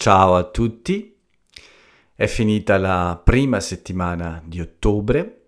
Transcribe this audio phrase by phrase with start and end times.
[0.00, 1.14] Ciao a tutti,
[2.14, 5.42] è finita la prima settimana di ottobre,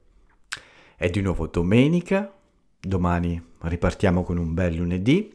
[0.95, 2.31] è di nuovo domenica,
[2.79, 5.35] domani ripartiamo con un bel lunedì,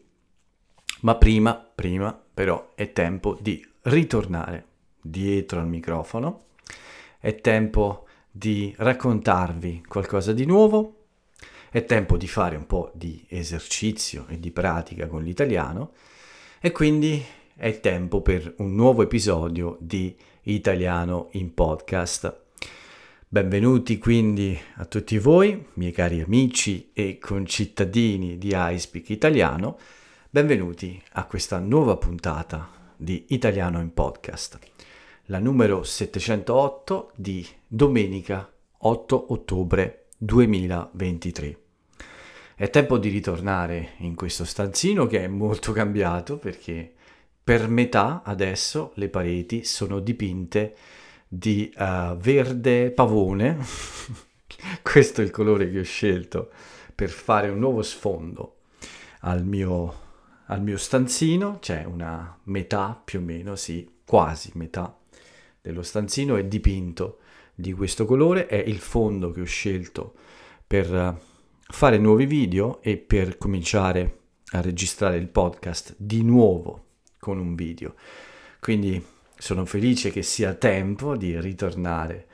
[0.99, 4.65] ma prima, prima però è tempo di ritornare
[5.01, 6.49] dietro al microfono,
[7.17, 11.05] è tempo di raccontarvi qualcosa di nuovo,
[11.71, 15.93] è tempo di fare un po' di esercizio e di pratica con l'italiano.
[16.59, 17.25] E quindi
[17.57, 22.41] è tempo per un nuovo episodio di Italiano in podcast.
[23.27, 29.79] Benvenuti quindi a tutti voi, miei cari amici e concittadini di iSpeak Italiano,
[30.29, 34.59] benvenuti a questa nuova puntata di Italiano in podcast,
[35.25, 41.59] la numero 708 di domenica 8 ottobre 2023.
[42.53, 46.93] È tempo di ritornare in questo stanzino che è molto cambiato perché
[47.47, 50.75] per metà adesso le pareti sono dipinte
[51.29, 53.57] di uh, verde pavone.
[54.83, 56.51] Questo è il colore che ho scelto
[56.93, 58.57] per fare un nuovo sfondo
[59.21, 59.93] al mio,
[60.47, 61.59] al mio stanzino.
[61.61, 64.97] C'è una metà più o meno, sì, quasi metà
[65.61, 67.19] dello stanzino è dipinto
[67.55, 68.47] di questo colore.
[68.47, 70.15] È il fondo che ho scelto
[70.67, 71.17] per
[71.65, 74.17] fare nuovi video e per cominciare
[74.51, 76.86] a registrare il podcast di nuovo
[77.19, 77.95] con un video.
[78.59, 79.03] Quindi
[79.37, 82.27] sono felice che sia tempo di ritornare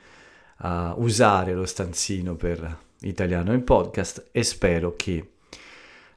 [0.58, 5.32] a usare lo stanzino per italiano in podcast e spero che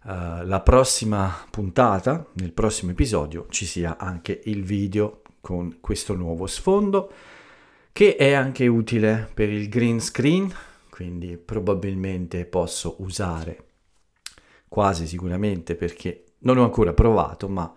[0.03, 0.09] uh,
[0.43, 7.11] la prossima puntata, nel prossimo episodio, ci sia anche il video con questo nuovo sfondo
[7.91, 10.53] che è anche utile per il green screen,
[10.87, 13.63] quindi probabilmente posso usare
[14.67, 17.73] quasi sicuramente perché non ho ancora provato, ma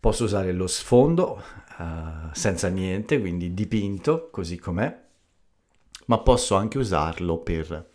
[0.00, 1.42] Posso usare lo sfondo
[1.78, 4.98] uh, senza niente, quindi dipinto così com'è,
[6.06, 7.90] ma posso anche usarlo per,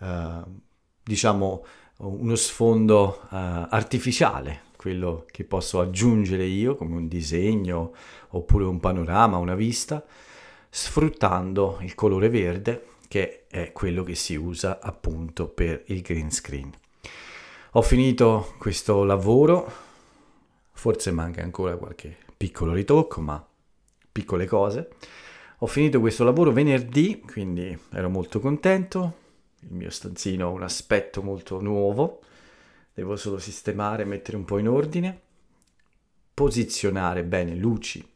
[0.00, 0.60] uh,
[1.02, 1.66] diciamo,
[1.98, 3.26] uno sfondo uh,
[3.68, 7.92] artificiale, quello che posso aggiungere io come un disegno
[8.30, 10.02] oppure un panorama, una vista,
[10.70, 16.72] sfruttando il colore verde che è quello che si usa appunto per il green screen.
[17.72, 19.83] Ho finito questo lavoro
[20.74, 23.44] forse manca ancora qualche piccolo ritocco, ma
[24.12, 24.90] piccole cose.
[25.58, 29.22] Ho finito questo lavoro venerdì, quindi ero molto contento.
[29.60, 32.20] Il mio stanzino ha un aspetto molto nuovo.
[32.92, 35.20] Devo solo sistemare, mettere un po' in ordine,
[36.34, 38.06] posizionare bene luci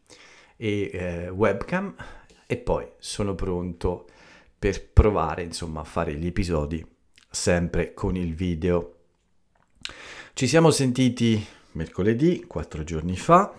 [0.57, 1.95] e eh, webcam
[2.47, 4.07] e poi sono pronto
[4.59, 6.85] per provare insomma a fare gli episodi
[7.31, 8.95] sempre con il video.
[10.35, 11.45] Ci siamo sentiti
[11.79, 13.55] mercoledì, quattro giorni fa.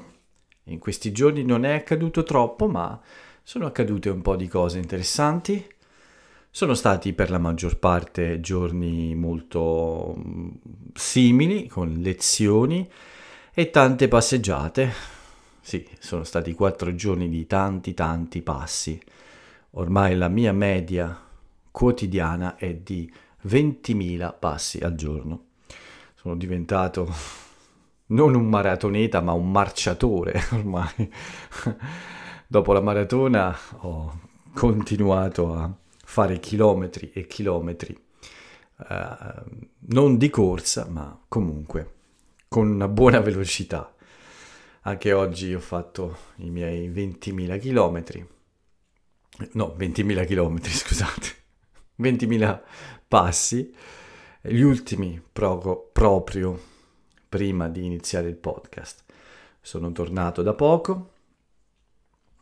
[0.66, 3.00] In questi giorni non è accaduto troppo, ma
[3.41, 5.66] sono accadute un po' di cose interessanti.
[6.52, 10.50] Sono stati per la maggior parte giorni molto mm,
[10.94, 12.88] simili, con lezioni
[13.53, 14.91] e tante passeggiate.
[15.62, 19.00] Sì, sono stati quattro giorni di tanti tanti passi.
[19.72, 21.18] Ormai la mia media
[21.72, 23.12] quotidiana è di
[23.47, 25.46] 20.000 passi al giorno.
[26.16, 27.47] Sono diventato
[28.09, 31.12] non un maratoneta, ma un marciatore ormai.
[32.47, 34.20] Dopo la maratona ho
[34.53, 35.72] continuato a
[36.03, 37.96] fare chilometri e chilometri,
[38.90, 39.44] eh,
[39.90, 41.98] non di corsa, ma comunque
[42.48, 43.94] con una buona velocità.
[44.81, 48.28] Anche oggi ho fatto i miei 20.000 chilometri,
[49.52, 51.28] no, 20.000 chilometri, scusate,
[52.00, 52.62] 20.000
[53.08, 53.72] passi,
[54.42, 56.59] gli ultimi pro- proprio
[57.30, 59.04] prima di iniziare il podcast.
[59.62, 61.14] Sono tornato da poco.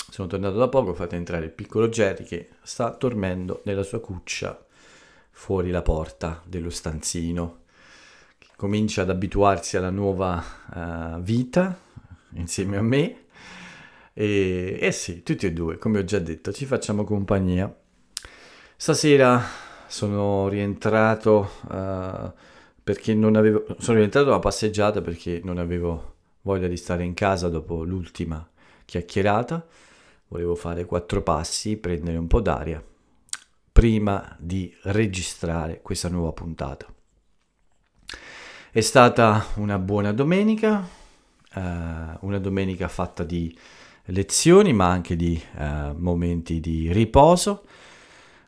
[0.09, 4.65] Sono tornato da poco, fate entrare il piccolo Jerry che sta dormendo nella sua cuccia
[5.31, 7.63] fuori la porta dello stanzino.
[8.37, 10.41] Che comincia ad abituarsi alla nuova
[10.73, 11.77] uh, vita
[12.33, 13.25] insieme a me.
[14.13, 17.71] E, e sì, tutti e due, come ho già detto, ci facciamo compagnia.
[18.75, 19.43] Stasera
[19.87, 22.31] sono rientrato uh,
[22.87, 27.49] perché non avevo, sono rientrato a passeggiata perché non avevo voglia di stare in casa
[27.49, 28.49] dopo l'ultima
[28.85, 29.67] chiacchierata,
[30.29, 32.81] volevo fare quattro passi, prendere un po' d'aria
[33.73, 36.85] prima di registrare questa nuova puntata.
[38.71, 40.87] È stata una buona domenica,
[41.55, 41.59] eh,
[42.21, 43.53] una domenica fatta di
[44.05, 47.65] lezioni ma anche di eh, momenti di riposo.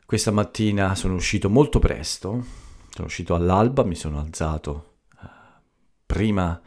[0.06, 5.26] Questa mattina sono uscito molto presto, sono uscito all'alba, mi sono alzato uh,
[6.06, 6.60] prima,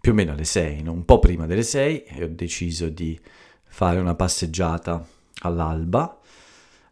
[0.00, 0.92] più o meno alle 6, no?
[0.92, 3.18] un po' prima delle 6 e ho deciso di
[3.64, 5.06] fare una passeggiata
[5.42, 6.18] all'alba.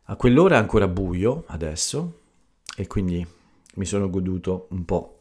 [0.05, 2.21] A quell'ora è ancora buio adesso
[2.77, 3.27] e quindi
[3.75, 5.19] mi sono goduto un po'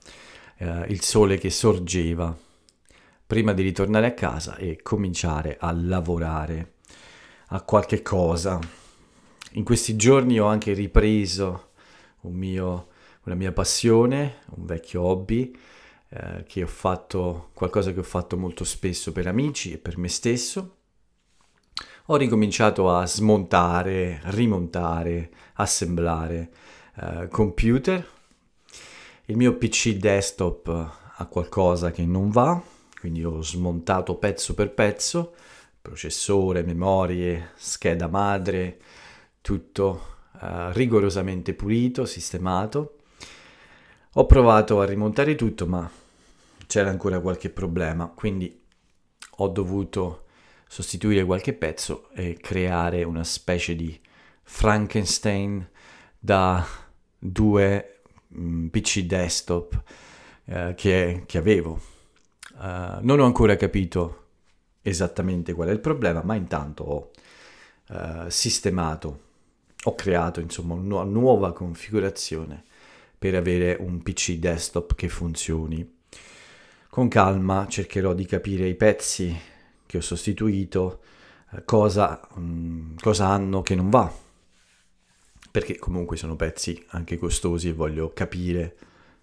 [0.58, 2.36] eh, il sole che sorgeva
[3.28, 6.74] prima di ritornare a casa e cominciare a lavorare
[7.48, 8.60] a qualche cosa.
[9.54, 11.70] In questi giorni ho anche ripreso
[12.22, 12.88] un mio,
[13.26, 15.56] una mia passione, un vecchio hobby,
[16.10, 20.08] eh, che ho fatto, qualcosa che ho fatto molto spesso per amici e per me
[20.08, 20.78] stesso.
[22.08, 26.52] Ho ricominciato a smontare, rimontare, assemblare
[26.96, 28.08] eh, computer.
[29.26, 30.68] Il mio PC desktop
[31.18, 32.62] ha qualcosa che non va,
[33.00, 35.34] quindi ho smontato pezzo per pezzo,
[35.82, 38.80] processore, memorie, scheda madre,
[39.42, 42.95] tutto uh, rigorosamente pulito, sistemato.
[44.18, 45.92] Ho provato a rimontare tutto, ma
[46.68, 48.64] c'era ancora qualche problema, quindi
[49.38, 50.24] ho dovuto
[50.70, 54.00] sostituire qualche pezzo e creare una specie di
[54.44, 55.70] Frankenstein
[56.18, 56.66] da
[57.20, 58.04] due
[58.38, 59.84] mm, PC desktop
[60.46, 61.82] uh, che, che, avevo.
[62.54, 64.28] Uh, non ho ancora capito
[64.82, 67.12] esattamente qual è il problema, ma intanto ho
[67.90, 69.24] uh, sistemato
[69.88, 72.64] ho creato insomma una nuova configurazione
[73.26, 75.96] per avere un PC desktop che funzioni.
[76.88, 79.36] Con calma cercherò di capire i pezzi
[79.84, 81.02] che ho sostituito,
[81.54, 84.14] eh, cosa, mh, mm, cosa hanno che non va,
[85.50, 88.78] perché comunque sono pezzi anche costosi e voglio capire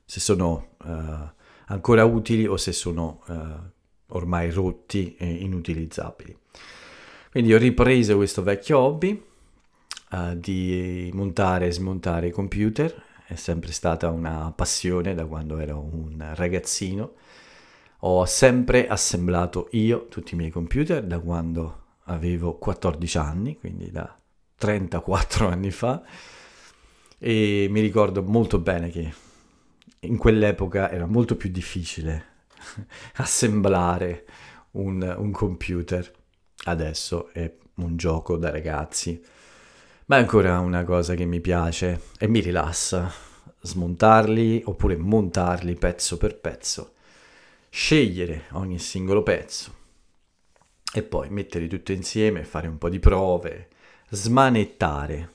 [0.04, 1.30] se sono uh,
[1.66, 6.36] ancora utili o se sono uh, ormai rotti e inutilizzabili.
[7.30, 9.22] Quindi ho ripreso questo vecchio hobby
[10.10, 15.78] uh, di montare e smontare i computer, è sempre stata una passione da quando ero
[15.80, 17.14] un ragazzino.
[18.00, 24.16] Ho sempre assemblato io tutti i miei computer da quando avevo 14 anni, quindi da
[24.56, 26.02] 34 anni fa,
[27.18, 29.12] e mi ricordo molto bene che
[30.00, 32.24] in quell'epoca era molto più difficile
[33.16, 34.26] assemblare
[34.72, 36.10] un, un computer.
[36.64, 39.22] Adesso è un gioco da ragazzi
[40.06, 43.10] ma è ancora una cosa che mi piace e mi rilassa.
[43.64, 46.94] Smontarli oppure montarli pezzo per pezzo,
[47.68, 49.80] scegliere ogni singolo pezzo.
[50.92, 53.68] E poi metterli tutto insieme, fare un po' di prove,
[54.08, 55.30] smanettare.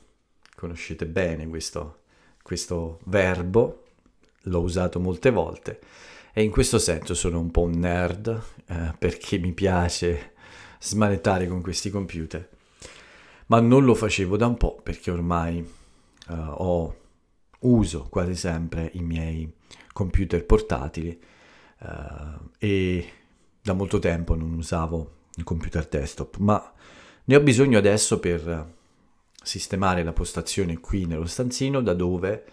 [0.54, 2.00] Conoscete bene questo,
[2.42, 3.84] questo verbo,
[4.42, 5.80] l'ho usato molte volte.
[6.34, 10.34] E in questo senso sono un po' un nerd eh, perché mi piace
[10.78, 12.56] smanettare con questi computer
[13.48, 15.58] ma non lo facevo da un po' perché ormai
[16.28, 16.96] uh, ho,
[17.60, 19.52] uso quasi sempre i miei
[19.92, 21.20] computer portatili
[21.80, 23.12] uh, e
[23.60, 26.72] da molto tempo non usavo il computer desktop, ma
[27.24, 28.74] ne ho bisogno adesso per
[29.42, 32.44] sistemare la postazione qui nello stanzino da dove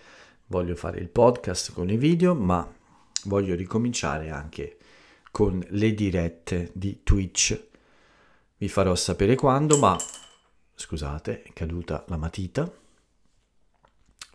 [0.48, 2.68] voglio fare il podcast con i video, ma
[3.26, 4.78] voglio ricominciare anche
[5.32, 7.62] con le dirette di Twitch.
[8.58, 9.98] Vi farò sapere quando, ma
[10.76, 12.72] scusate, è caduta la matita.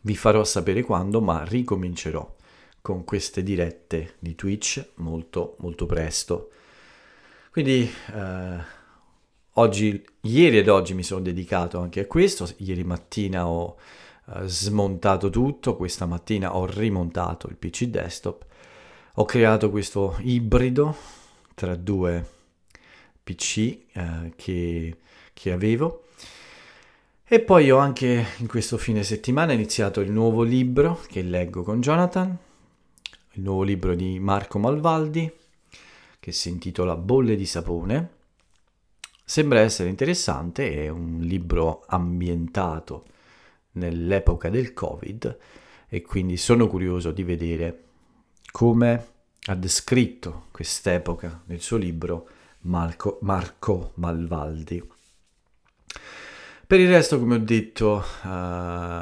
[0.03, 2.37] Vi farò sapere quando, ma ricomincerò
[2.81, 6.51] con queste dirette di Twitch molto molto presto.
[7.51, 8.59] Quindi eh,
[9.55, 12.49] oggi, ieri ed oggi mi sono dedicato anche a questo.
[12.59, 13.77] Ieri mattina ho
[14.27, 18.47] eh, smontato tutto, questa mattina ho rimontato il PC desktop.
[19.15, 20.97] Ho creato questo ibrido
[21.55, 22.27] tra due
[23.23, 23.59] PC
[23.93, 24.97] eh, che,
[25.35, 26.05] che avevo
[27.33, 31.81] e poi ho anche in questo fine settimana iniziato il nuovo libro che leggo con
[31.81, 32.37] Jonathan,
[33.35, 35.33] il nuovo libro di Marco Malvaldi,
[36.19, 38.11] che si intitola Bolle di sapone.
[39.25, 43.05] Sembra essere interessante, è un libro ambientato
[43.75, 45.39] nell'epoca del Covid
[45.89, 47.85] e quindi sono curioso di vedere
[48.51, 49.07] come
[49.45, 52.29] ha descritto quest'epoca nel suo libro
[52.63, 54.83] Marco, Marco Malvaldi.
[56.71, 58.29] Per il resto, come ho detto, uh,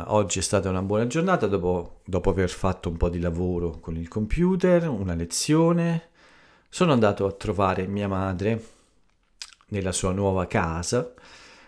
[0.07, 3.95] oggi è stata una buona giornata dopo, dopo, aver fatto un po' di lavoro con
[3.95, 6.09] il computer, una lezione.
[6.71, 8.65] Sono andato a trovare mia madre
[9.67, 11.13] nella sua nuova casa.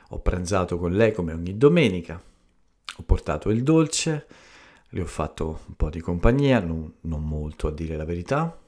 [0.08, 2.18] Ho pranzato con lei come ogni domenica.
[2.96, 4.26] Ho portato il dolce,
[4.88, 8.58] le ho fatto un po' di compagnia, non, non molto a dire la verità.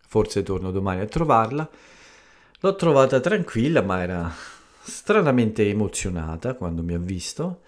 [0.00, 1.68] Forse torno domani a trovarla.
[2.60, 4.34] L'ho trovata tranquilla, ma era
[4.84, 7.62] stranamente emozionata quando mi ha visto.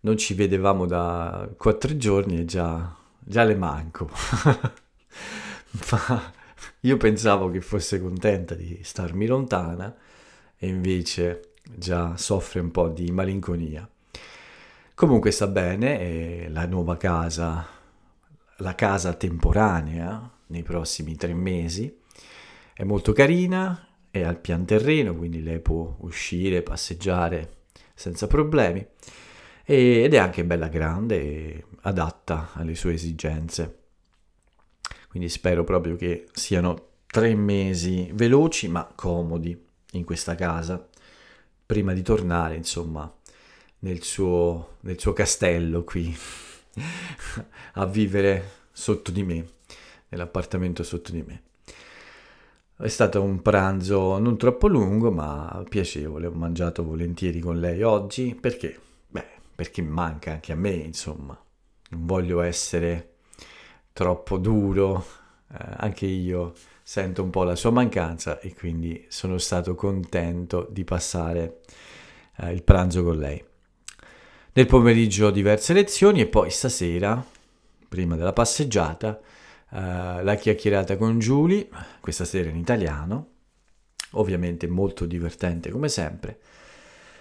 [0.00, 4.10] Non ci vedevamo da quattro giorni e già, già le manco.
[5.90, 6.32] Ma
[6.80, 9.94] io pensavo che fosse contenta di starmi lontana
[10.56, 13.88] e invece già soffre un po' di malinconia.
[14.94, 17.66] Comunque sta bene, la nuova casa,
[18.58, 22.00] la casa temporanea nei prossimi tre mesi,
[22.74, 27.62] è molto carina, è al pian terreno, quindi lei può uscire, passeggiare
[27.94, 28.86] senza problemi
[29.64, 33.78] ed è anche bella grande e adatta alle sue esigenze.
[35.08, 39.60] Quindi spero proprio che siano tre mesi veloci ma comodi
[39.94, 40.88] in questa casa
[41.66, 43.12] prima di tornare, insomma,
[43.80, 46.16] nel suo, nel suo castello qui
[47.74, 49.48] a vivere sotto di me,
[50.10, 51.42] nell'appartamento sotto di me.
[52.76, 56.26] È stato un pranzo non troppo lungo, ma piacevole.
[56.26, 58.76] Ho mangiato volentieri con lei oggi perché?
[59.08, 61.40] Beh, perché manca anche a me, insomma.
[61.90, 63.14] Non voglio essere
[63.92, 65.06] troppo duro,
[65.52, 66.52] eh, anche io
[66.82, 71.60] sento un po' la sua mancanza e quindi sono stato contento di passare
[72.38, 73.42] eh, il pranzo con lei.
[74.52, 77.24] Nel pomeriggio diverse lezioni e poi stasera,
[77.88, 79.20] prima della passeggiata,
[79.74, 81.68] eh, la chiacchierata con Julie,
[82.00, 83.30] questa sera in italiano,
[84.12, 86.38] ovviamente molto divertente come sempre.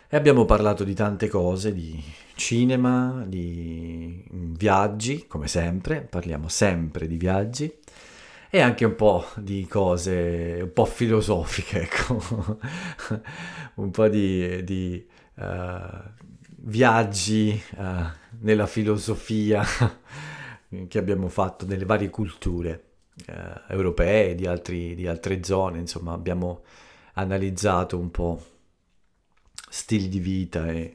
[0.08, 2.00] E abbiamo parlato di tante cose, di
[2.36, 7.74] cinema, di viaggi, come sempre, parliamo sempre di viaggi
[8.52, 12.60] e anche un po' di cose un po' filosofiche, ecco,
[13.76, 15.04] un po' di, di
[15.38, 15.44] uh,
[16.58, 18.06] viaggi uh,
[18.42, 19.66] nella filosofia
[20.88, 22.84] che abbiamo fatto nelle varie culture
[23.28, 26.64] uh, europee, di, di altre zone, insomma abbiamo
[27.14, 28.44] analizzato un po'
[29.70, 30.94] stili di vita e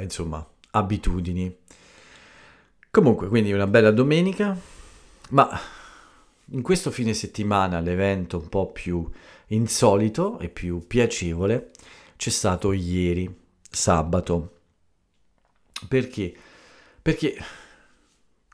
[0.00, 1.56] insomma abitudini.
[2.90, 4.56] Comunque, quindi una bella domenica,
[5.30, 5.60] ma
[6.48, 9.08] in questo fine settimana l'evento un po' più
[9.48, 11.70] insolito e più piacevole
[12.16, 13.34] c'è stato ieri,
[13.68, 14.60] sabato.
[15.88, 16.34] Perché?
[17.02, 17.36] Perché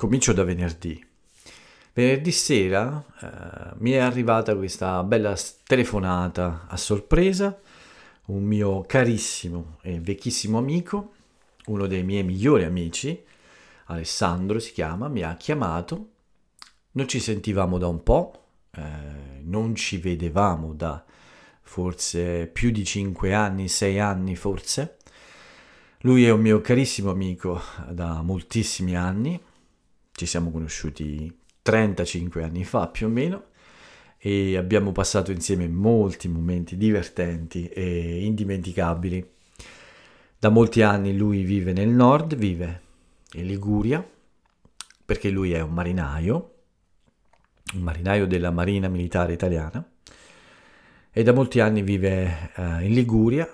[0.01, 0.99] comincio da venerdì.
[1.93, 7.61] Venerdì sera eh, mi è arrivata questa bella telefonata a sorpresa,
[8.29, 11.13] un mio carissimo e vecchissimo amico,
[11.67, 13.23] uno dei miei migliori amici,
[13.89, 16.09] Alessandro si chiama, mi ha chiamato
[16.93, 18.83] non ci sentivamo da un po', eh,
[19.43, 21.05] non ci vedevamo da
[21.61, 24.97] forse più di 5 anni, 6 anni forse.
[26.01, 29.39] Lui è un mio carissimo amico da moltissimi anni,
[30.21, 33.45] ci siamo conosciuti 35 anni fa più o meno
[34.19, 39.27] e abbiamo passato insieme molti momenti divertenti e indimenticabili.
[40.39, 42.83] Da molti anni lui vive nel nord, vive
[43.33, 44.07] in Liguria,
[45.07, 46.55] perché lui è un marinaio
[47.73, 49.83] un marinaio della Marina Militare Italiana
[51.13, 53.49] e da molti anni vive eh, in Liguria,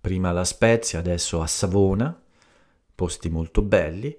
[0.00, 2.18] prima a La Spezia, adesso a Savona,
[2.94, 4.16] posti molto belli.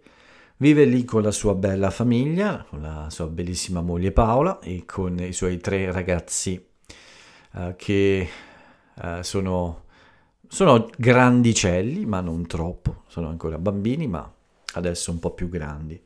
[0.61, 5.17] Vive lì con la sua bella famiglia, con la sua bellissima moglie Paola e con
[5.17, 6.61] i suoi tre ragazzi
[7.55, 8.29] eh, che
[9.01, 9.83] eh, sono,
[10.49, 14.29] sono grandicelli, ma non troppo, sono ancora bambini, ma
[14.73, 15.97] adesso un po' più grandi.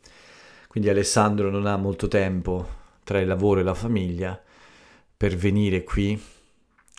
[0.68, 2.68] Quindi Alessandro non ha molto tempo
[3.04, 4.40] tra il lavoro e la famiglia
[5.18, 6.22] per venire qui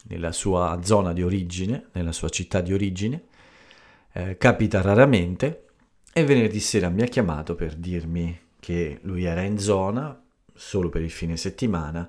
[0.08, 3.26] nella sua zona di origine, nella sua città di origine.
[4.10, 5.63] Eh, capita raramente
[6.14, 10.18] e venerdì sera mi ha chiamato per dirmi che lui era in zona
[10.54, 12.08] solo per il fine settimana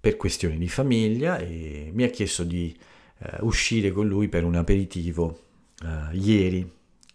[0.00, 2.76] per questioni di famiglia e mi ha chiesto di
[3.18, 5.40] eh, uscire con lui per un aperitivo
[5.84, 6.68] eh, ieri,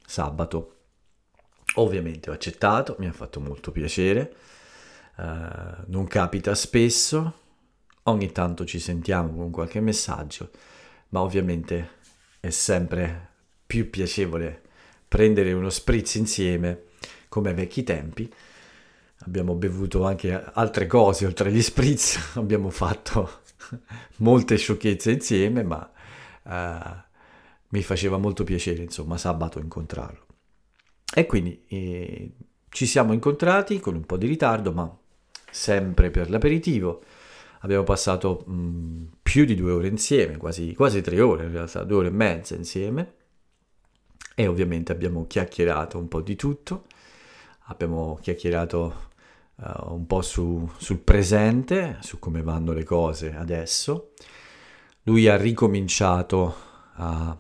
[0.06, 0.76] sabato.
[1.76, 4.36] Ovviamente ho accettato, mi ha fatto molto piacere
[5.16, 7.42] Uh, non capita spesso,
[8.04, 10.50] ogni tanto ci sentiamo con qualche messaggio,
[11.10, 12.02] ma ovviamente
[12.40, 13.30] è sempre
[13.68, 14.63] più piacevole
[15.14, 16.86] prendere uno spritz insieme
[17.30, 18.28] come ai vecchi tempi.
[19.26, 23.42] Abbiamo bevuto anche altre cose oltre agli spritz, abbiamo fatto
[24.18, 25.92] molte sciocchezze insieme, ma
[26.46, 26.98] uh,
[27.68, 30.26] mi faceva molto piacere, insomma, sabato incontrarlo.
[31.14, 32.32] E quindi eh,
[32.70, 34.98] ci siamo incontrati con un po' di ritardo, ma
[35.52, 37.04] sempre per l'aperitivo.
[37.60, 41.98] Abbiamo passato mh, più di due ore insieme, quasi, quasi tre ore in realtà, due
[41.98, 43.22] ore e mezza insieme.
[44.36, 46.86] E ovviamente abbiamo chiacchierato un po' di tutto,
[47.66, 49.10] abbiamo chiacchierato
[49.56, 54.14] uh, un po' su, sul presente, su come vanno le cose adesso.
[55.04, 56.56] Lui ha ricominciato
[56.96, 57.38] a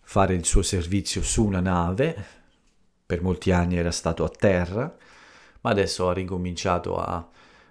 [0.00, 2.26] fare il suo servizio su una nave,
[3.04, 4.96] per molti anni era stato a terra,
[5.62, 7.28] ma adesso ha ricominciato a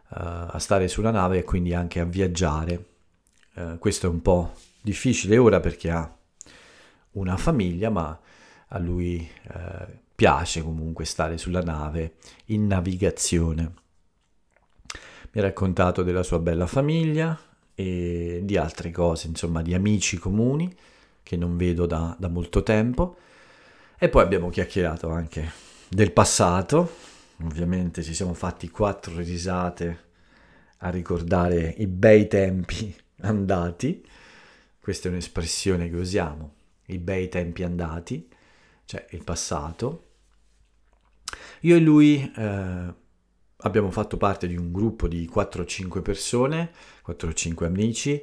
[0.09, 2.85] uh, a stare sulla nave e quindi anche a viaggiare.
[3.55, 6.17] Uh, questo è un po' difficile ora perché ha
[7.11, 8.17] una famiglia, ma
[8.69, 13.73] a lui eh, piace comunque stare sulla nave in navigazione.
[15.31, 17.39] Mi ha raccontato della sua bella famiglia
[17.75, 20.75] e di altre cose, insomma, di amici comuni
[21.23, 23.17] che non vedo da, da molto tempo.
[23.97, 25.51] E poi abbiamo chiacchierato anche
[25.87, 26.91] del passato,
[27.43, 30.07] ovviamente ci siamo fatti quattro risate
[30.77, 34.05] a ricordare i bei tempi andati,
[34.79, 36.53] questa è un'espressione che usiamo,
[36.85, 38.28] i bei tempi andati,
[38.89, 40.05] cioè il passato.
[41.61, 42.93] Io e lui eh,
[43.57, 46.71] abbiamo fatto parte di un gruppo di 4-5 persone,
[47.05, 48.19] 4-5 amici,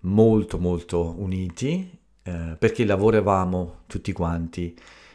[0.00, 4.74] molto molto uniti, eh, perché lavoravamo tutti quanti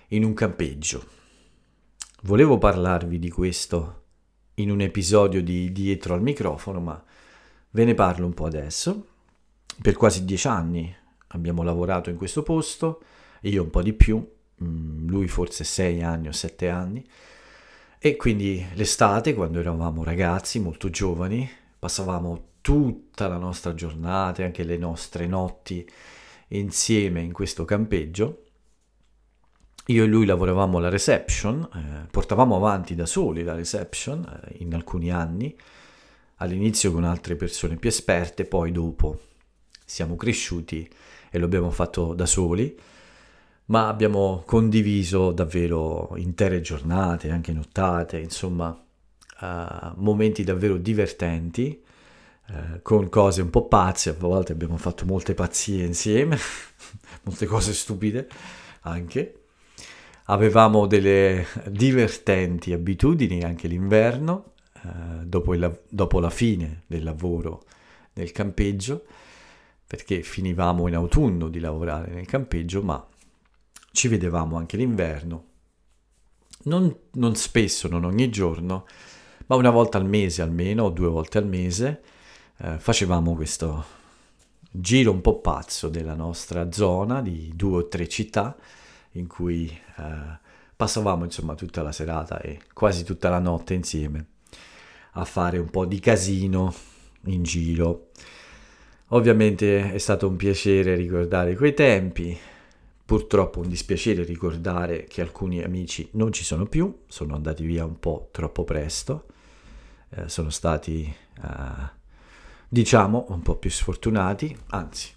[0.10, 1.04] in un campeggio.
[2.22, 4.04] Volevo parlarvi di questo
[4.56, 7.04] in un episodio di Dietro al microfono, ma
[7.72, 9.08] ve ne parlo un po' adesso.
[9.82, 10.96] Per quasi dieci anni
[11.30, 13.01] abbiamo lavorato in questo posto,
[13.42, 17.05] io un po' di più, lui forse sei anni o sette anni.
[18.00, 24.77] E quindi l'estate, quando eravamo ragazzi molto giovani, passavamo tutta la nostra giornata anche le
[24.77, 25.88] nostre notti
[26.50, 28.45] insieme in questo campeggio
[29.88, 34.74] io e lui lavoravamo alla reception, eh, portavamo avanti da soli la reception eh, in
[34.74, 35.55] alcuni anni,
[36.38, 39.19] all'inizio con altre persone più esperte, poi dopo
[39.85, 40.89] siamo cresciuti
[41.29, 42.75] e lo abbiamo fatto da soli,
[43.67, 48.79] ma abbiamo condiviso davvero intere giornate, anche nottate, insomma,
[49.41, 51.81] eh, momenti davvero divertenti,
[52.48, 56.38] eh, con cose un po' pazze, a volte abbiamo fatto molte pazzie insieme,
[57.24, 58.27] molte cose stupide
[58.81, 59.39] anche.
[60.27, 64.53] Avevamo delle divertenti abitudini anche l'inverno,
[64.84, 67.63] eh, dopo, il, dopo la fine del lavoro
[68.13, 69.06] nel campeggio,
[69.88, 73.06] perché finivamo in autunno di lavorare nel campeggio, ma
[73.95, 75.45] ci vedevamo anche l'inverno.
[76.65, 78.86] Non, non, spesso, non ogni giorno,
[79.47, 82.01] ma una volta al mese almeno, o due volte al mese,
[82.58, 83.86] eh, facevamo questo
[84.69, 88.55] giro un po' pazzo della nostra zona di due o tre città
[89.12, 90.39] in cui eh,
[90.75, 94.25] passavamo insomma tutta la serata e quasi tutta la notte insieme
[95.13, 96.73] a fare un po' di casino
[97.25, 98.10] in giro.
[99.10, 102.38] Ovviamente è stato un piacere ricordare quei tempi,
[103.06, 108.00] purtroppo un dispiacere ricordare che alcuni amici non ci sono più, sono andati via un
[108.00, 109.28] po' troppo presto,
[110.10, 112.04] eh, sono stati eh,
[112.68, 115.13] diciamo un po' più sfortunati, anzi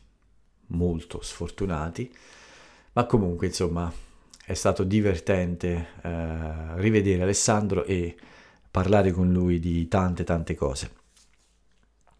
[0.66, 2.12] molto sfortunati
[2.98, 3.92] ma comunque, insomma,
[4.44, 8.16] è stato divertente eh, rivedere Alessandro e
[8.68, 10.90] parlare con lui di tante tante cose,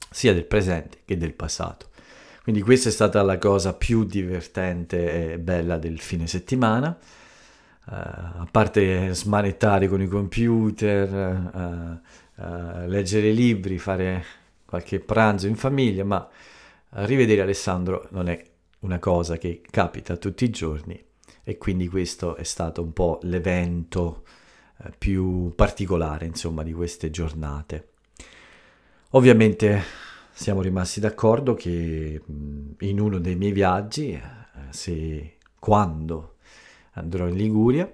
[0.09, 1.89] sia del presente che del passato.
[2.49, 6.97] Quindi questa è stata la cosa più divertente e bella del fine settimana.
[7.85, 12.01] Uh, a parte smanettare con i computer,
[12.35, 14.25] uh, uh, leggere libri, fare
[14.65, 16.27] qualche pranzo in famiglia, ma
[17.05, 18.43] rivedere Alessandro non è
[18.79, 20.99] una cosa che capita tutti i giorni
[21.45, 24.25] e quindi questo è stato un po' l'evento
[24.97, 27.89] più particolare insomma di queste giornate.
[29.11, 30.07] Ovviamente
[30.38, 32.22] siamo rimasti d'accordo che
[32.79, 34.22] in uno dei miei viaggi, eh,
[34.70, 36.37] se quando
[36.92, 37.92] andrò in Liguria,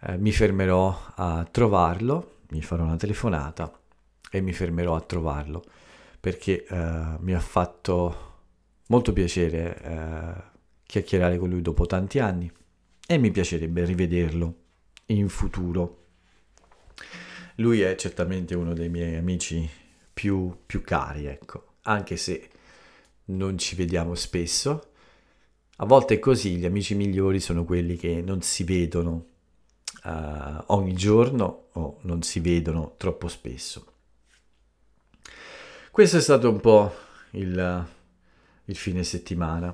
[0.00, 3.78] eh, mi fermerò a trovarlo, mi farò una telefonata
[4.30, 5.64] e mi fermerò a trovarlo
[6.18, 8.38] perché eh, mi ha fatto
[8.86, 10.42] molto piacere eh,
[10.82, 12.50] chiacchierare con lui dopo tanti anni
[13.06, 14.54] e mi piacerebbe rivederlo
[15.08, 16.04] in futuro.
[17.56, 19.84] Lui è certamente uno dei miei amici
[20.16, 22.48] più, più cari, ecco, anche se
[23.26, 24.92] non ci vediamo spesso.
[25.76, 29.26] A volte è così, gli amici migliori sono quelli che non si vedono
[30.04, 33.92] uh, ogni giorno o non si vedono troppo spesso.
[35.90, 36.94] Questo è stato un po'
[37.32, 37.86] il,
[38.64, 39.68] il fine settimana.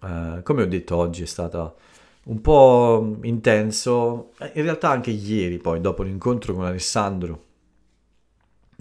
[0.00, 1.76] Uh, come ho detto oggi è stato
[2.26, 7.48] un po' intenso, eh, in realtà anche ieri poi dopo l'incontro con Alessandro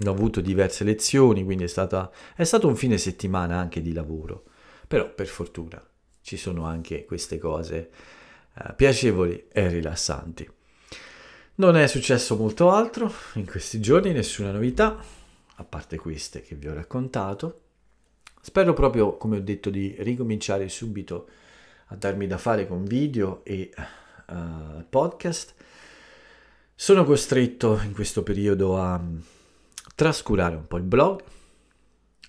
[0.07, 4.45] ho avuto diverse lezioni, quindi è, stata, è stato un fine settimana anche di lavoro,
[4.87, 5.83] però per fortuna
[6.21, 7.89] ci sono anche queste cose
[8.53, 10.49] uh, piacevoli e rilassanti.
[11.55, 14.97] Non è successo molto altro in questi giorni, nessuna novità,
[15.55, 17.61] a parte queste che vi ho raccontato.
[18.41, 21.27] Spero proprio, come ho detto, di ricominciare subito
[21.87, 23.71] a darmi da fare con video e
[24.27, 25.53] uh, podcast.
[26.73, 29.01] Sono costretto in questo periodo a
[29.99, 31.21] trascurare un po' il blog,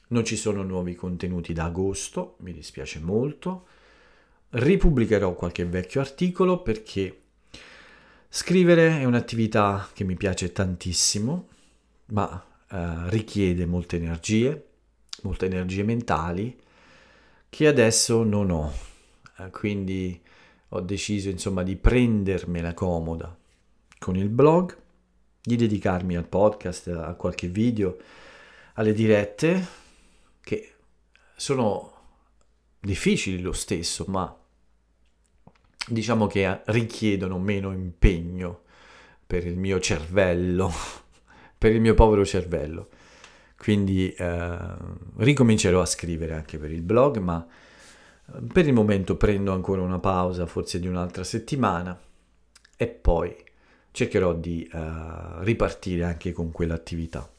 [0.09, 3.66] Non ci sono nuovi contenuti da agosto, mi dispiace molto.
[4.48, 7.20] Ripubblicherò qualche vecchio articolo perché
[8.28, 11.46] scrivere è un'attività che mi piace tantissimo,
[12.06, 14.66] ma eh, richiede molte energie,
[15.22, 16.59] molte energie mentali
[17.48, 18.72] che adesso non ho.
[19.38, 20.20] Eh, quindi
[20.70, 23.33] ho deciso insomma di prendermela comoda
[23.96, 24.76] con il blog,
[25.42, 27.96] di dedicarmi al podcast, a qualche video,
[28.74, 29.66] alle dirette
[30.40, 30.72] che
[31.37, 31.92] sono
[32.81, 34.35] difficili lo stesso, ma
[35.87, 38.62] diciamo che richiedono meno impegno
[39.26, 40.72] per il mio cervello,
[41.57, 42.88] per il mio povero cervello.
[43.57, 44.59] Quindi eh,
[45.16, 47.46] ricomincerò a scrivere anche per il blog, ma
[48.26, 51.98] eh, per il momento prendo ancora una pausa, forse di un'altra settimana,
[52.76, 53.37] e poi
[53.92, 57.31] cercherò di uh, ripartire anche con quell'attività.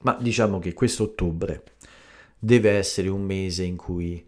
[0.00, 1.62] Ma diciamo che questo ottobre
[2.38, 4.24] deve essere un mese in cui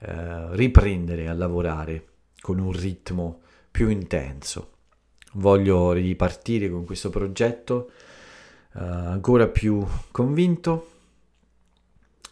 [0.00, 2.06] uh, riprendere a lavorare
[2.40, 4.76] con un ritmo più intenso.
[5.34, 7.90] Voglio ripartire con questo progetto
[8.74, 10.92] uh, ancora più convinto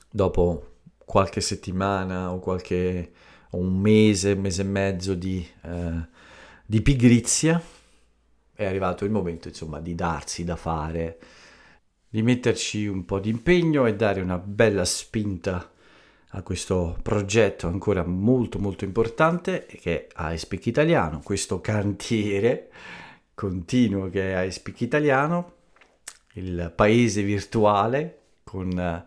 [0.09, 3.13] dopo qualche settimana o qualche
[3.51, 5.47] un mese, un mese e mezzo di,
[6.65, 7.63] di pigrizia
[8.57, 11.19] è arrivato il momento insomma di darsi da fare,
[12.09, 15.71] di metterci un po' di impegno e dare una bella spinta
[16.31, 22.71] a questo progetto ancora molto molto importante che è iSpeak Italiano, questo cantiere
[23.35, 25.53] continuo che è iSpeak Italiano,
[26.35, 29.05] il paese virtuale con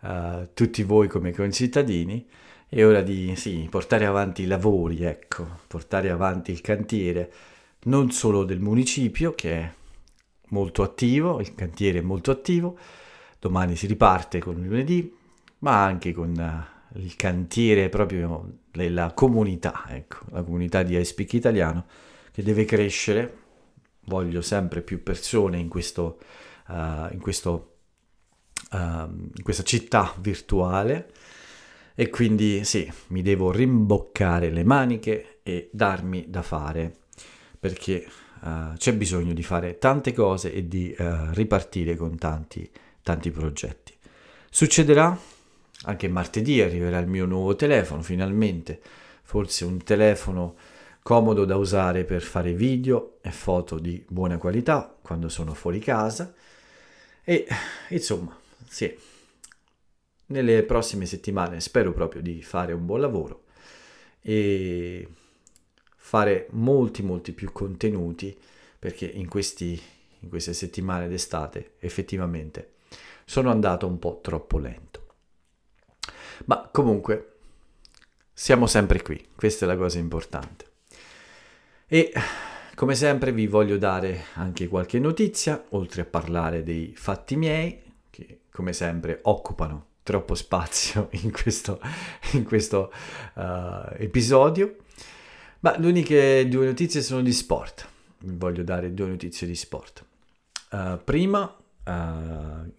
[0.00, 2.26] uh, tutti voi come concittadini.
[2.68, 7.32] È ora di sì, portare avanti i lavori, ecco, portare avanti il cantiere
[7.84, 9.72] non solo del municipio che è
[10.48, 12.78] molto attivo, il cantiere è molto attivo,
[13.38, 15.14] domani si riparte con il lunedì,
[15.58, 21.86] ma anche con uh, il cantiere proprio della comunità, ecco, la comunità di iSpeak italiano
[22.30, 23.38] che deve crescere,
[24.06, 26.18] voglio sempre più persone in, questo,
[26.68, 27.76] uh, in, questo,
[28.72, 31.12] uh, in questa città virtuale.
[31.96, 37.03] E quindi sì, mi devo rimboccare le maniche e darmi da fare
[37.64, 38.06] perché
[38.42, 42.70] uh, c'è bisogno di fare tante cose e di uh, ripartire con tanti,
[43.02, 43.94] tanti progetti.
[44.50, 45.18] Succederà?
[45.84, 48.78] Anche martedì, arriverà il mio nuovo telefono finalmente,
[49.22, 50.56] forse un telefono
[51.00, 56.34] comodo da usare per fare video e foto di buona qualità quando sono fuori casa.
[57.24, 57.46] E
[57.88, 58.94] insomma, sì,
[60.26, 63.44] nelle prossime settimane spero proprio di fare un buon lavoro
[64.20, 65.08] e
[66.06, 68.38] fare molti molti più contenuti
[68.78, 69.80] perché in, questi,
[70.20, 72.72] in queste settimane d'estate effettivamente
[73.24, 75.06] sono andato un po' troppo lento.
[76.44, 77.36] Ma comunque
[78.34, 80.66] siamo sempre qui, questa è la cosa importante.
[81.86, 82.12] E
[82.74, 88.40] come sempre vi voglio dare anche qualche notizia, oltre a parlare dei fatti miei, che
[88.50, 91.80] come sempre occupano troppo spazio in questo,
[92.32, 92.92] in questo
[93.36, 94.76] uh, episodio.
[95.64, 97.88] Ma le uniche due notizie sono di sport.
[98.18, 100.04] Voglio dare due notizie di sport.
[100.70, 101.90] Uh, prima, uh,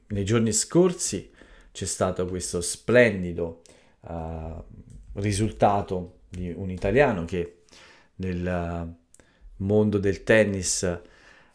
[0.10, 1.32] nei giorni scorsi,
[1.72, 3.64] c'è stato questo splendido
[4.02, 4.64] uh,
[5.14, 7.64] risultato di un italiano che
[8.18, 8.96] nel
[9.58, 11.00] mondo del tennis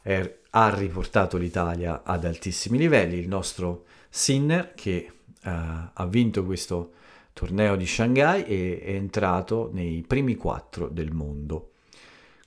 [0.03, 5.13] è, ha riportato l'Italia ad altissimi livelli, il nostro Sinner che
[5.43, 6.95] ha vinto questo
[7.41, 11.71] torneo di Shanghai e è entrato nei primi quattro del mondo.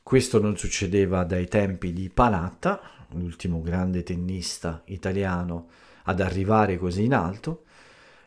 [0.04, 2.80] Questo non succedeva dai tempi di Panatta,
[3.14, 5.68] l'ultimo grande tennista italiano
[6.04, 7.64] ad arrivare così in alto,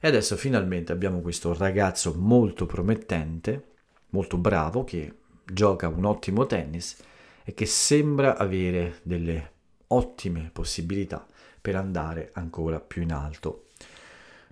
[0.01, 3.75] e adesso finalmente abbiamo questo ragazzo molto promettente,
[4.11, 6.97] molto bravo, che gioca un ottimo tennis
[7.45, 9.53] e che sembra avere delle
[9.87, 11.25] ottime possibilità
[11.61, 13.67] per andare ancora più in alto.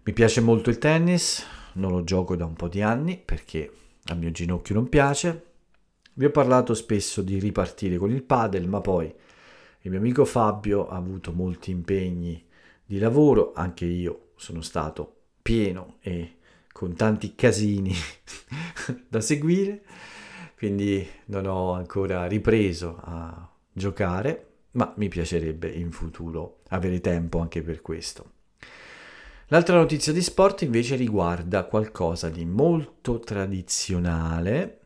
[0.04, 3.70] Mi piace molto il tennis, non lo gioco da un po' di anni perché
[4.06, 5.44] al mio ginocchio non piace.
[6.14, 10.88] Vi ho parlato spesso di ripartire con il padel, ma poi il mio amico Fabio
[10.88, 12.42] ha avuto molti impegni
[12.84, 16.36] di lavoro, anche io sono stato pieno e
[16.72, 17.94] con tanti casini
[19.08, 19.82] da seguire,
[20.56, 27.62] quindi non ho ancora ripreso a giocare, ma mi piacerebbe in futuro avere tempo anche
[27.62, 28.33] per questo.
[29.48, 34.80] L'altra notizia di sport invece riguarda qualcosa di molto tradizionale,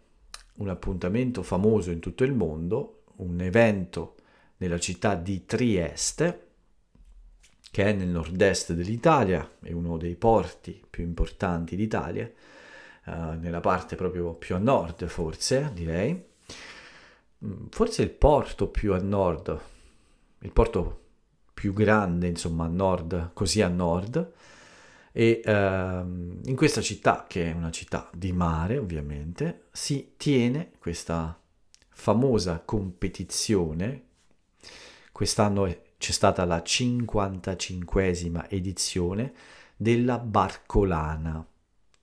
[0.57, 4.17] un appuntamento famoso in tutto il mondo, un evento
[4.57, 6.47] nella città di Trieste,
[7.71, 13.95] che è nel nord-est dell'Italia, è uno dei porti più importanti d'Italia, eh, nella parte
[13.95, 16.21] proprio più a nord forse, direi.
[17.45, 19.61] Mm, forse il porto più a nord,
[20.41, 21.03] il porto
[21.55, 24.33] più grande, insomma, a nord, così a nord.
[25.19, 31.37] E ehm, in questa città, che è una città di mare, ovviamente, si tiene questa
[31.89, 34.05] famosa competizione.
[35.11, 39.33] Quest'anno c'è stata la 55esima edizione
[39.75, 41.45] della Barcolana.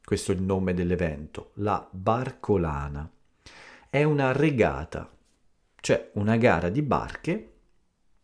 [0.03, 3.09] Questo è il nome dell'evento, la Barcolana.
[3.89, 5.09] È una regata,
[5.79, 7.53] cioè una gara di barche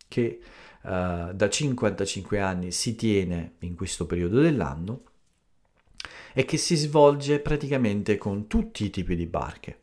[0.06, 0.38] che
[0.82, 5.02] uh, da 55 anni si tiene in questo periodo dell'anno
[6.32, 9.78] e che si svolge praticamente con tutti i tipi di barche.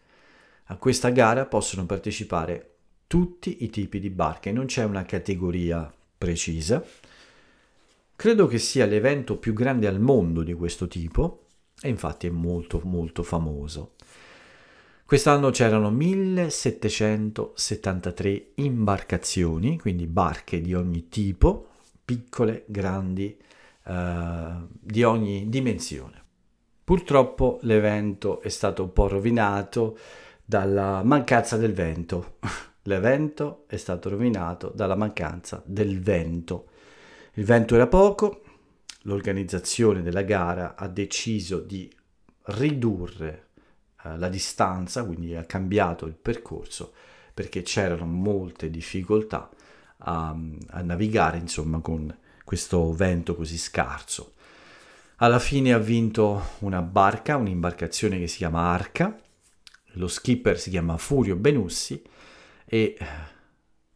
[0.66, 2.74] A questa gara possono partecipare
[3.08, 6.84] tutti i tipi di barche, non c'è una categoria precisa.
[8.16, 11.46] Credo che sia l'evento più grande al mondo di questo tipo
[11.82, 13.96] e infatti è molto molto famoso.
[15.10, 21.70] Quest'anno c'erano 1773 imbarcazioni, quindi barche di ogni tipo,
[22.06, 23.36] piccole, grandi,
[23.86, 26.24] eh, di ogni dimensione.
[26.84, 29.98] Purtroppo l'evento è stato un po' rovinato
[30.46, 32.36] dalla mancanza del vento.
[32.84, 36.68] L'evento è stato rovinato dalla mancanza del vento.
[37.34, 38.44] Il vento era poco,
[39.02, 41.92] l'organizzazione della gara ha deciso di
[42.44, 43.49] ridurre
[44.04, 46.94] eh, la distanza, quindi ha cambiato il percorso
[47.34, 49.50] perché c'erano molte difficoltà
[50.00, 50.36] a,
[50.70, 54.34] a navigare insomma con questo vento così scarso.
[55.18, 59.18] Alla fine ha vinto una barca, un'imbarcazione che si chiama Arca,
[59.94, 62.02] lo skipper si chiama Furio Benussi
[62.66, 62.98] e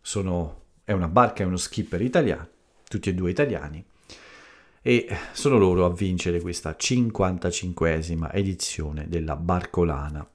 [0.01, 2.47] sono, è una barca e uno skipper italiano,
[2.87, 3.83] tutti e due italiani,
[4.85, 10.29] e sono loro a vincere questa 55esima edizione della Barcolana.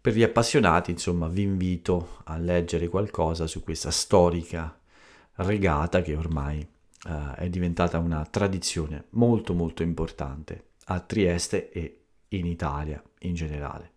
[0.00, 4.78] Per gli appassionati, insomma, vi invito a leggere qualcosa su questa storica
[5.36, 6.64] regata che ormai
[7.06, 13.90] uh, è diventata una tradizione molto molto importante a Trieste e in Italia in generale.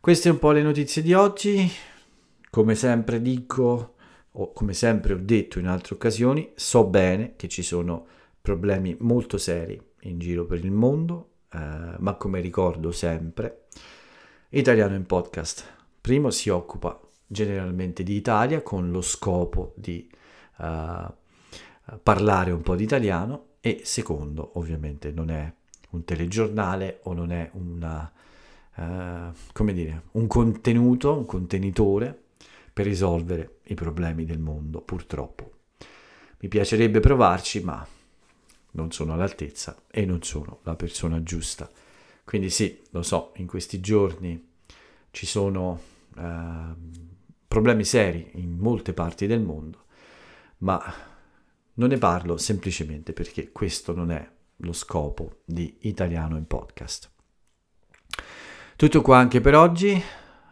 [0.00, 1.70] Queste un po' le notizie di oggi.
[2.50, 3.94] Come sempre dico,
[4.32, 8.06] o come sempre ho detto in altre occasioni, so bene che ci sono
[8.42, 11.58] problemi molto seri in giro per il mondo, eh,
[11.98, 13.66] ma come ricordo sempre,
[14.50, 15.64] Italiano in Podcast,
[16.00, 20.06] primo si occupa generalmente di Italia con lo scopo di
[20.58, 21.14] uh,
[22.02, 25.50] parlare un po' di italiano e secondo ovviamente non è
[25.90, 28.12] un telegiornale o non è una,
[28.76, 32.20] uh, come dire, un contenuto, un contenitore
[32.72, 35.50] per risolvere i problemi del mondo, purtroppo.
[36.40, 37.86] Mi piacerebbe provarci, ma
[38.72, 41.70] non sono all'altezza e non sono la persona giusta.
[42.24, 44.50] Quindi sì, lo so, in questi giorni
[45.10, 45.80] ci sono
[46.16, 46.74] eh,
[47.48, 49.84] problemi seri in molte parti del mondo,
[50.58, 50.82] ma
[51.74, 57.10] non ne parlo semplicemente perché questo non è lo scopo di Italiano in Podcast.
[58.76, 60.02] Tutto qua anche per oggi.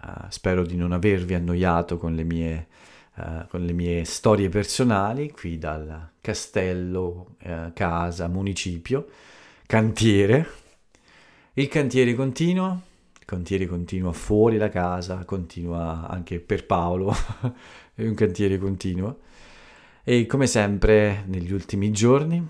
[0.02, 2.68] Uh, spero di non avervi annoiato con le, mie,
[3.16, 9.06] uh, con le mie storie personali qui dal castello, uh, casa, municipio,
[9.66, 10.48] cantiere.
[11.54, 12.78] Il cantiere continua,
[13.18, 17.14] il cantiere continua fuori da casa, continua anche per Paolo,
[17.94, 19.20] è un cantiere continuo.
[20.02, 22.46] E come sempre negli ultimi giorni,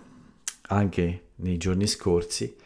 [0.69, 2.57] anche nei giorni scorsi,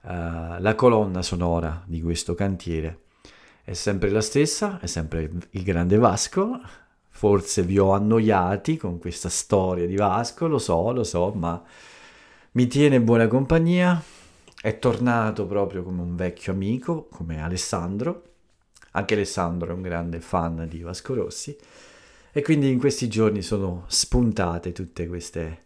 [0.00, 3.00] la colonna sonora di questo cantiere
[3.68, 6.58] è sempre la stessa, è sempre il grande Vasco.
[7.18, 11.60] Forse vi ho annoiati con questa storia di Vasco, lo so, lo so, ma
[12.52, 14.00] mi tiene buona compagnia.
[14.62, 18.22] È tornato proprio come un vecchio amico, come Alessandro.
[18.92, 21.56] Anche Alessandro è un grande fan di Vasco Rossi.
[22.30, 25.62] E quindi in questi giorni sono spuntate tutte queste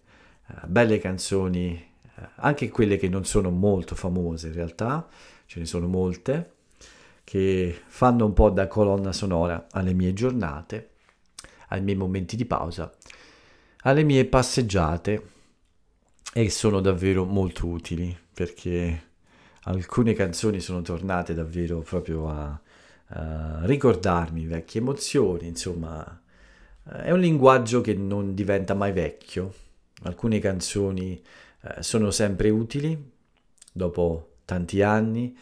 [0.47, 1.87] uh, belle canzoni,
[2.17, 5.07] uh, anche quelle che non sono molto famose in realtà,
[5.45, 6.53] ce ne sono molte
[7.25, 10.92] che fanno un po' da colonna sonora alle mie giornate,
[11.73, 12.93] ai miei momenti di pausa,
[13.83, 15.31] alle mie passeggiate
[16.35, 19.11] e sono davvero molto utili perché
[19.65, 22.61] alcune canzoni sono tornate davvero proprio a,
[23.07, 26.21] a ricordarmi vecchie emozioni, insomma
[26.85, 29.55] è un linguaggio che non diventa mai vecchio,
[30.03, 31.21] alcune canzoni
[31.63, 33.11] eh, sono sempre utili
[33.73, 35.37] dopo tanti anni,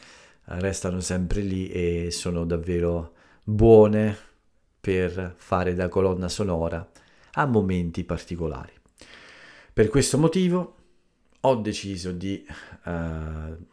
[0.45, 4.29] restano sempre lì e sono davvero buone
[4.81, 6.89] per fare da colonna sonora
[7.33, 8.73] a momenti particolari.
[9.73, 10.77] Per questo motivo
[11.41, 12.47] ho deciso di
[12.85, 13.67] uh,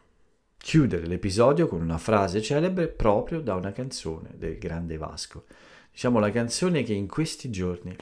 [0.56, 5.46] chiudere l'episodio con una frase celebre proprio da una canzone del grande Vasco.
[5.90, 7.96] Diciamo la canzone che in questi giorni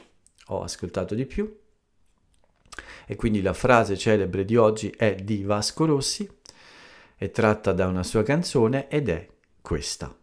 [0.47, 1.59] ho ascoltato di più.
[3.05, 6.29] E quindi la frase celebre di oggi è di Vasco Rossi,
[7.15, 9.27] è tratta da una sua canzone ed è
[9.61, 10.15] questa.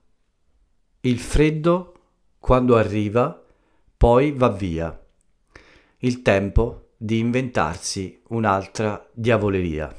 [1.01, 1.94] Il freddo,
[2.45, 3.43] quando arriva,
[3.97, 5.03] poi va via.
[6.01, 9.91] Il tempo di inventarsi un'altra diavoleria.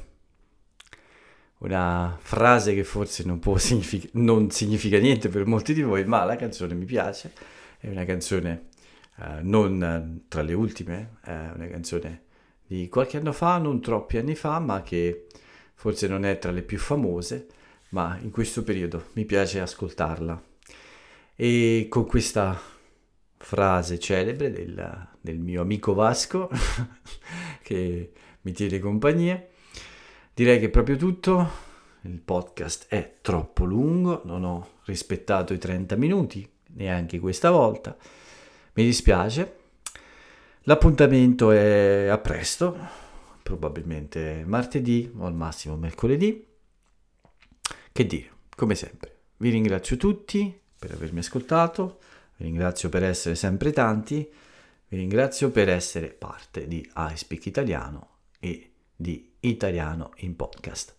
[1.58, 6.36] Una frase che forse non, signific- non significa niente per molti di voi, ma la
[6.36, 7.32] canzone mi piace.
[7.80, 8.68] È una canzone
[9.16, 12.26] uh, non tra le ultime, è una canzone
[12.64, 15.26] di qualche anno fa, non troppi anni fa, ma che
[15.74, 17.48] forse non è tra le più famose,
[17.88, 20.54] ma in questo periodo mi piace ascoltarla.
[21.38, 22.58] E con questa
[23.36, 26.48] frase celebre del, del mio amico Vasco,
[27.62, 29.46] che mi tiene compagnia,
[30.32, 31.64] direi che è proprio tutto.
[32.04, 37.94] Il podcast è troppo lungo, non ho rispettato i 30 minuti, neanche questa volta.
[38.72, 39.56] Mi dispiace.
[40.62, 42.78] L'appuntamento è a presto,
[43.42, 46.46] probabilmente martedì o al massimo mercoledì.
[47.92, 51.98] Che dire, come sempre, vi ringrazio tutti per avermi ascoltato,
[52.36, 54.28] vi ringrazio per essere sempre tanti,
[54.88, 58.08] vi ringrazio per essere parte di iSpeak Italiano
[58.38, 60.94] e di Italiano in Podcast.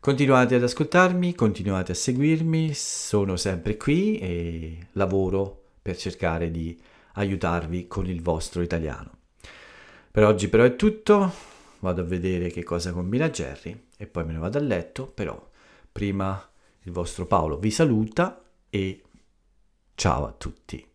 [0.00, 6.80] Continuate ad ascoltarmi, continuate a seguirmi, sono sempre qui e lavoro per cercare di
[7.14, 9.10] aiutarvi con il vostro italiano.
[10.10, 11.32] Per oggi però è tutto,
[11.80, 15.50] vado a vedere che cosa combina Jerry e poi me ne vado a letto, però
[15.90, 16.48] prima
[16.82, 18.40] il vostro Paolo vi saluta
[18.70, 19.02] e
[19.94, 20.87] ciao a tutti.